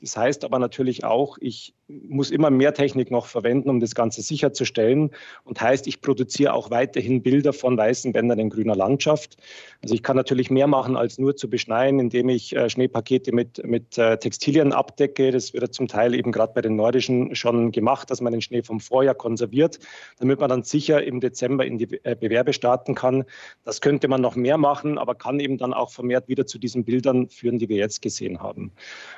[0.00, 4.20] Das heißt aber natürlich auch, ich muss immer mehr Technik noch verwenden, um das Ganze
[4.20, 5.10] sicherzustellen.
[5.44, 9.36] Und heißt, ich produziere auch weiterhin Bilder von weißen Bändern in grüner Landschaft.
[9.82, 13.64] Also ich kann natürlich mehr machen, als nur zu beschneien, indem ich äh, Schneepakete mit,
[13.64, 15.30] mit äh, Textilien abdecke.
[15.30, 18.62] Das wird zum Teil eben gerade bei den nordischen schon gemacht, dass man den Schnee
[18.62, 19.78] vom Vorjahr konserviert,
[20.18, 23.24] damit man dann sicher im Dezember in die äh, Bewerbe starten kann.
[23.64, 26.84] Das könnte man noch mehr machen, aber kann eben dann auch vermehrt wieder zu diesen
[26.84, 28.72] Bildern führen, die wir jetzt gesehen haben.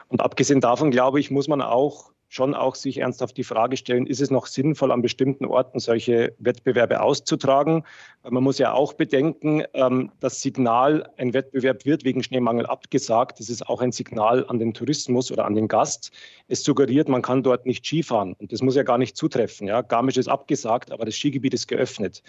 [0.09, 4.07] Und abgesehen davon, glaube ich, muss man auch schon auch sich ernsthaft die Frage stellen,
[4.07, 7.85] ist es noch sinnvoll, an bestimmten Orten solche Wettbewerbe auszutragen?
[8.29, 13.49] Man muss ja auch bedenken, ähm, das Signal, ein Wettbewerb wird wegen Schneemangel abgesagt, das
[13.49, 16.12] ist auch ein Signal an den Tourismus oder an den Gast.
[16.49, 18.35] Es suggeriert, man kann dort nicht Skifahren.
[18.35, 19.67] Und das muss ja gar nicht zutreffen.
[19.67, 19.81] Ja?
[19.81, 22.23] Garmisch ist abgesagt, aber das Skigebiet ist geöffnet.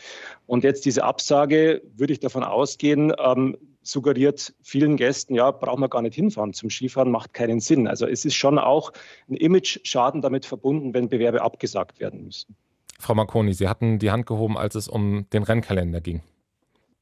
[0.47, 5.89] Und jetzt diese Absage, würde ich davon ausgehen, ähm, suggeriert vielen Gästen, ja, brauchen wir
[5.89, 7.87] gar nicht hinfahren zum Skifahren, macht keinen Sinn.
[7.87, 8.91] Also es ist schon auch
[9.29, 12.55] ein Image-Schaden damit verbunden, wenn Bewerbe abgesagt werden müssen.
[12.99, 16.21] Frau Marconi, Sie hatten die Hand gehoben, als es um den Rennkalender ging.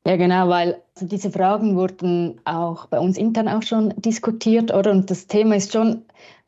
[0.06, 4.92] Ja, genau, weil also diese Fragen wurden auch bei uns intern auch schon diskutiert, oder?
[4.92, 6.04] Und das Thema ist schon,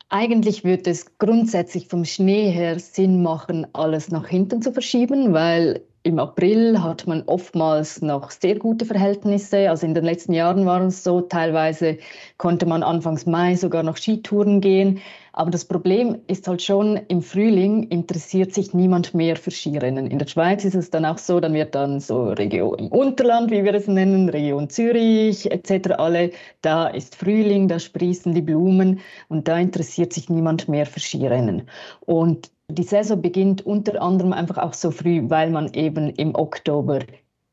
[0.08, 5.82] eigentlich würde es grundsätzlich vom Schnee her Sinn machen, alles nach hinten zu verschieben, weil
[6.02, 9.68] im April hat man oftmals noch sehr gute Verhältnisse.
[9.68, 11.98] Also in den letzten Jahren waren es so, teilweise
[12.38, 15.00] konnte man Anfangs Mai sogar noch Skitouren gehen.
[15.32, 20.06] Aber das Problem ist halt schon, im Frühling interessiert sich niemand mehr für Skirennen.
[20.06, 23.50] In der Schweiz ist es dann auch so, dann wird dann so Region im Unterland,
[23.50, 25.92] wie wir es nennen, Region Zürich etc.
[25.98, 26.30] alle,
[26.62, 31.68] da ist Frühling, da sprießen die Blumen und da interessiert sich niemand mehr für Skirennen.
[32.00, 37.00] Und die Saison beginnt unter anderem einfach auch so früh, weil man eben im Oktober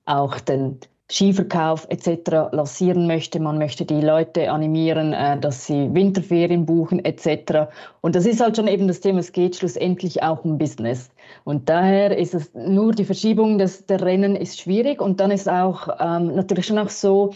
[0.05, 2.51] auch den Skiverkauf etc.
[2.51, 3.39] lancieren möchte.
[3.39, 7.69] Man möchte die Leute animieren, äh, dass sie Winterferien buchen etc.
[8.01, 11.09] Und das ist halt schon eben das Thema, es geht schlussendlich auch um Business.
[11.45, 15.47] Und daher ist es nur die Verschiebung des, der Rennen ist schwierig und dann ist
[15.47, 17.33] auch ähm, natürlich schon auch so,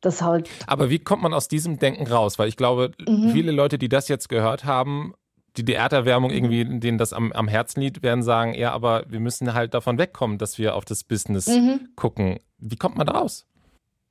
[0.00, 0.48] dass halt.
[0.68, 2.38] Aber wie kommt man aus diesem Denken raus?
[2.38, 3.30] Weil ich glaube, mhm.
[3.30, 5.14] viele Leute, die das jetzt gehört haben,
[5.56, 9.20] die, die Erderwärmung irgendwie, denen das am, am Herzen liegt, werden sagen, ja, aber wir
[9.20, 11.88] müssen halt davon wegkommen, dass wir auf das Business mhm.
[11.96, 12.38] gucken.
[12.58, 13.46] Wie kommt man da raus?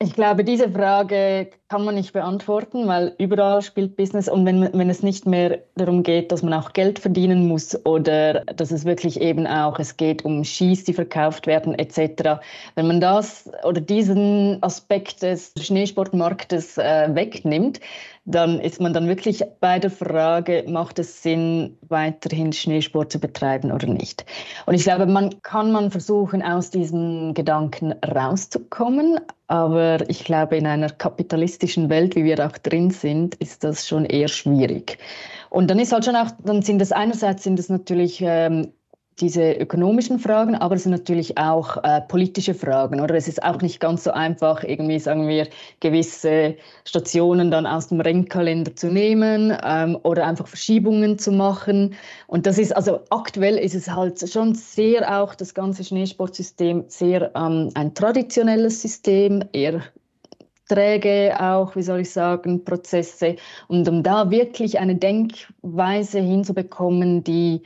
[0.02, 4.90] Ich glaube, diese Frage kann man nicht beantworten, weil überall spielt Business und wenn, wenn
[4.90, 9.20] es nicht mehr darum geht, dass man auch Geld verdienen muss oder dass es wirklich
[9.20, 12.40] eben auch, es geht um Skis, die verkauft werden etc.
[12.74, 17.78] Wenn man das oder diesen Aspekt des Schneesportmarktes äh, wegnimmt,
[18.24, 23.72] dann ist man dann wirklich bei der Frage, macht es Sinn, weiterhin Schneesport zu betreiben
[23.72, 24.24] oder nicht.
[24.66, 30.66] Und ich glaube, man kann man versuchen, aus diesem Gedanken rauszukommen, aber ich glaube, in
[30.66, 34.98] einer kapitalistischen Welt, wie wir auch drin sind, ist das schon eher schwierig.
[35.50, 38.72] Und dann ist halt schon auch, dann sind das einerseits sind es natürlich ähm,
[39.22, 43.00] diese ökonomischen Fragen, aber es sind natürlich auch äh, politische Fragen.
[43.00, 45.46] Oder es ist auch nicht ganz so einfach, irgendwie sagen wir
[45.80, 51.94] gewisse Stationen dann aus dem Rennkalender zu nehmen ähm, oder einfach Verschiebungen zu machen.
[52.26, 57.30] Und das ist also aktuell ist es halt schon sehr auch das ganze Schneesportsystem sehr
[57.36, 59.82] ähm, ein traditionelles System, eher
[60.68, 63.36] träge auch, wie soll ich sagen, Prozesse.
[63.68, 67.62] Und um da wirklich eine Denkweise hinzubekommen, die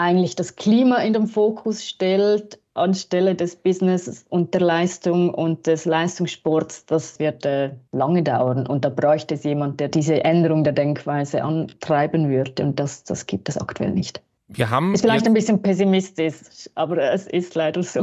[0.00, 5.84] eigentlich das Klima in den Fokus stellt, anstelle des Business und der Leistung und des
[5.84, 8.66] Leistungssports, das wird äh, lange dauern.
[8.66, 12.62] Und da bräuchte es jemand, der diese Änderung der Denkweise antreiben würde.
[12.62, 14.22] Und das, das gibt es aktuell nicht.
[14.48, 18.00] Wir haben ist vielleicht ein bisschen pessimistisch, aber es ist leider so.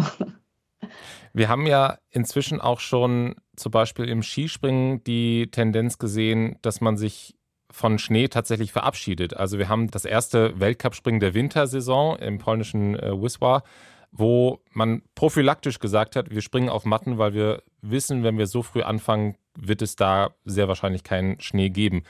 [1.34, 6.96] Wir haben ja inzwischen auch schon zum Beispiel im Skispringen die Tendenz gesehen, dass man
[6.96, 7.37] sich
[7.72, 9.36] von Schnee tatsächlich verabschiedet.
[9.36, 13.64] Also wir haben das erste Weltcup-Springen der Wintersaison im polnischen äh, Wisła,
[14.12, 18.64] wo man prophylaktisch gesagt hat, wir springen auf Matten, weil wir wissen, wenn wir so
[18.64, 22.04] früh anfangen, wird es da sehr wahrscheinlich keinen Schnee geben.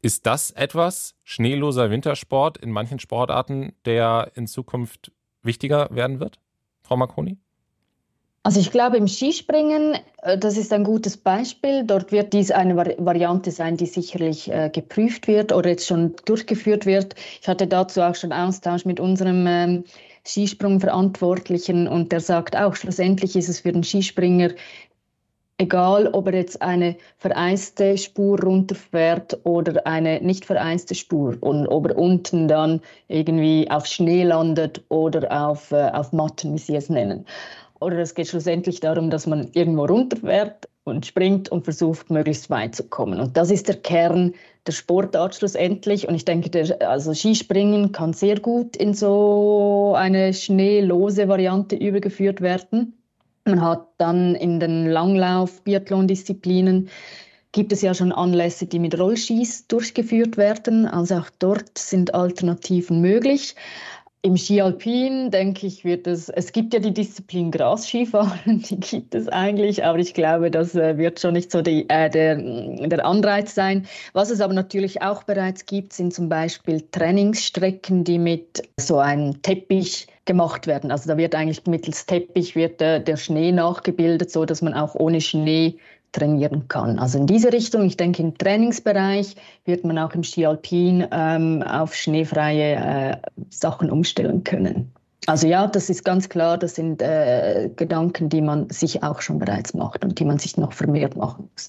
[0.00, 5.10] Ist das etwas, schneeloser Wintersport in manchen Sportarten, der in Zukunft
[5.42, 6.38] wichtiger werden wird,
[6.82, 7.38] Frau Marconi?
[8.44, 11.84] Also ich glaube, im Skispringen, äh, das ist ein gutes Beispiel.
[11.84, 16.86] Dort wird dies eine Variante sein, die sicherlich äh, geprüft wird oder jetzt schon durchgeführt
[16.86, 17.14] wird.
[17.40, 19.84] Ich hatte dazu auch schon Austausch mit unserem ähm,
[20.24, 24.50] Skisprungverantwortlichen und der sagt auch, schlussendlich ist es für den Skispringer
[25.58, 31.88] egal, ob er jetzt eine vereiste Spur runterfährt oder eine nicht vereiste Spur und ob
[31.88, 36.88] er unten dann irgendwie auf Schnee landet oder auf, äh, auf Matten, wie sie es
[36.88, 37.26] nennen
[37.80, 42.74] oder es geht schlussendlich darum, dass man irgendwo runterfährt und springt und versucht, möglichst weit
[42.74, 43.20] zu kommen.
[43.20, 44.34] Und das ist der Kern
[44.66, 46.08] der Sportart schlussendlich.
[46.08, 52.40] Und ich denke, der, also Skispringen kann sehr gut in so eine schneelose Variante übergeführt
[52.40, 52.94] werden.
[53.44, 56.88] Man hat dann in den Langlauf-Biathlon-Disziplinen
[57.52, 60.86] gibt es ja schon Anlässe, die mit Rollskis durchgeführt werden.
[60.86, 63.54] Also auch dort sind Alternativen möglich.
[64.22, 69.14] Im Ski Alpin, denke ich, wird es, es gibt ja die Disziplin Grasskifahren, die gibt
[69.14, 73.06] es eigentlich, aber ich glaube, das äh, wird schon nicht so die, äh, der, der
[73.06, 73.86] Anreiz sein.
[74.14, 79.40] Was es aber natürlich auch bereits gibt, sind zum Beispiel Trainingsstrecken, die mit so einem
[79.42, 80.90] Teppich gemacht werden.
[80.90, 84.96] Also da wird eigentlich mittels Teppich wird der, der Schnee nachgebildet, so dass man auch
[84.96, 85.78] ohne Schnee
[86.12, 86.98] trainieren kann.
[86.98, 91.62] Also in diese Richtung, ich denke im Trainingsbereich wird man auch im Ski Alpin ähm,
[91.62, 93.16] auf schneefreie äh,
[93.50, 94.92] Sachen umstellen können.
[95.26, 99.38] Also ja, das ist ganz klar, das sind äh, Gedanken, die man sich auch schon
[99.38, 101.68] bereits macht und die man sich noch vermehrt machen muss.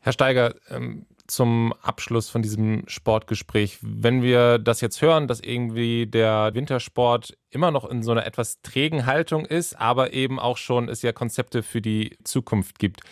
[0.00, 6.06] Herr Steiger, ähm, zum Abschluss von diesem Sportgespräch, wenn wir das jetzt hören, dass irgendwie
[6.06, 10.88] der Wintersport immer noch in so einer etwas trägen Haltung ist, aber eben auch schon
[10.88, 13.02] es ja Konzepte für die Zukunft gibt.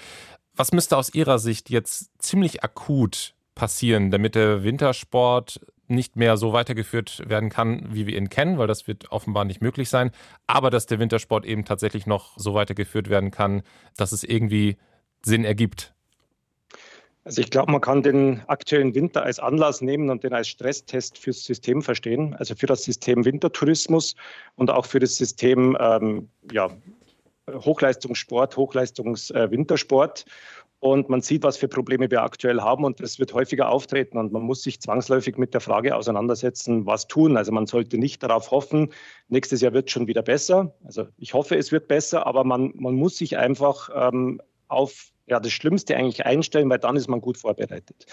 [0.56, 6.52] Was müsste aus Ihrer Sicht jetzt ziemlich akut passieren, damit der Wintersport nicht mehr so
[6.52, 10.10] weitergeführt werden kann, wie wir ihn kennen, weil das wird offenbar nicht möglich sein,
[10.46, 13.62] aber dass der Wintersport eben tatsächlich noch so weitergeführt werden kann,
[13.96, 14.76] dass es irgendwie
[15.24, 15.94] Sinn ergibt?
[17.24, 21.18] Also ich glaube, man kann den aktuellen Winter als Anlass nehmen und den als Stresstest
[21.18, 24.14] fürs System verstehen, also für das System Wintertourismus
[24.54, 26.70] und auch für das System ähm, ja,
[27.50, 30.24] Hochleistungssport, Hochleistungswintersport.
[30.26, 30.30] Äh,
[30.78, 34.32] und man sieht, was für Probleme wir aktuell haben und das wird häufiger auftreten und
[34.32, 37.36] man muss sich zwangsläufig mit der Frage auseinandersetzen, was tun.
[37.36, 38.92] Also man sollte nicht darauf hoffen,
[39.28, 40.74] nächstes Jahr wird schon wieder besser.
[40.84, 45.40] Also ich hoffe, es wird besser, aber man, man muss sich einfach ähm, auf ja,
[45.40, 48.06] das Schlimmste eigentlich einstellen, weil dann ist man gut vorbereitet.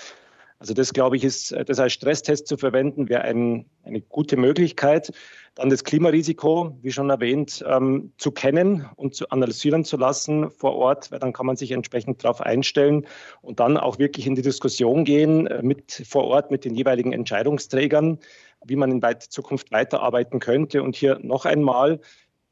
[0.63, 5.11] Also das, glaube ich, ist das als Stresstest zu verwenden, wäre ein, eine gute Möglichkeit.
[5.55, 10.77] Dann das Klimarisiko, wie schon erwähnt, ähm, zu kennen und zu analysieren zu lassen vor
[10.77, 13.05] Ort, weil dann kann man sich entsprechend darauf einstellen
[13.41, 17.11] und dann auch wirklich in die Diskussion gehen äh, mit vor Ort mit den jeweiligen
[17.11, 18.19] Entscheidungsträgern,
[18.63, 20.81] wie man in Zukunft weiterarbeiten könnte.
[20.81, 21.99] Und hier noch einmal,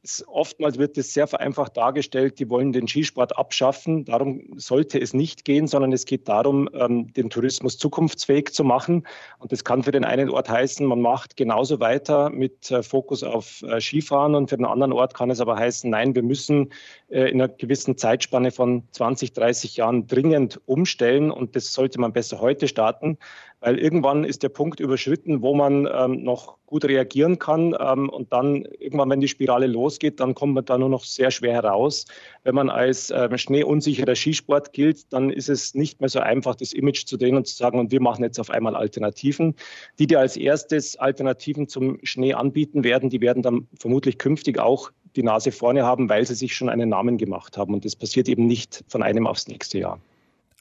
[0.03, 4.05] es, oftmals wird es sehr vereinfacht dargestellt, die wollen den Skisport abschaffen.
[4.05, 9.05] Darum sollte es nicht gehen, sondern es geht darum, ähm, den Tourismus zukunftsfähig zu machen.
[9.39, 13.23] Und das kann für den einen Ort heißen, man macht genauso weiter mit äh, Fokus
[13.23, 16.71] auf äh, Skifahren und für den anderen Ort kann es aber heißen, nein, wir müssen
[17.09, 22.13] äh, in einer gewissen Zeitspanne von 20, 30 Jahren dringend umstellen und das sollte man
[22.13, 23.17] besser heute starten,
[23.59, 27.75] weil irgendwann ist der Punkt überschritten, wo man ähm, noch gut reagieren kann.
[27.79, 31.31] Ähm, und dann irgendwann, wenn die Spirale losgeht, dann kommt man da nur noch sehr
[31.31, 32.05] schwer heraus.
[32.43, 36.73] Wenn man als ähm, schneeunsicherer Skisport gilt, dann ist es nicht mehr so einfach, das
[36.73, 39.55] Image zu drehen und zu sagen, und wir machen jetzt auf einmal Alternativen.
[39.99, 44.91] Die, die als erstes Alternativen zum Schnee anbieten werden, die werden dann vermutlich künftig auch
[45.15, 47.73] die Nase vorne haben, weil sie sich schon einen Namen gemacht haben.
[47.73, 49.99] Und das passiert eben nicht von einem aufs nächste Jahr.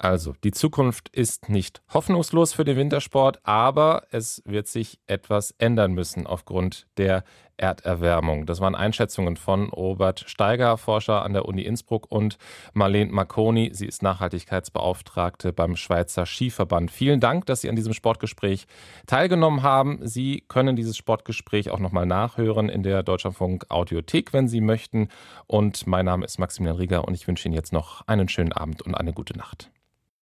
[0.02, 5.92] Also, die Zukunft ist nicht hoffnungslos für den Wintersport, aber es wird sich etwas ändern
[5.92, 7.22] müssen aufgrund der
[7.60, 8.46] Erderwärmung.
[8.46, 12.38] Das waren Einschätzungen von Robert Steiger, Forscher an der Uni Innsbruck und
[12.72, 13.70] Marlene Marconi.
[13.72, 16.90] Sie ist Nachhaltigkeitsbeauftragte beim Schweizer Skiverband.
[16.90, 18.66] Vielen Dank, dass Sie an diesem Sportgespräch
[19.06, 20.00] teilgenommen haben.
[20.02, 25.08] Sie können dieses Sportgespräch auch nochmal nachhören in der Deutschlandfunk Audiothek, wenn Sie möchten.
[25.46, 28.82] Und mein Name ist Maximilian Rieger und ich wünsche Ihnen jetzt noch einen schönen Abend
[28.82, 29.70] und eine gute Nacht.